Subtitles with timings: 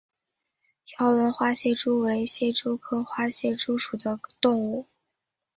[0.83, 4.87] 条纹花蟹蛛为蟹蛛科花蟹蛛属的动物。